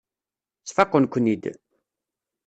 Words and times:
Sfaqen-ken-id. 0.69 1.43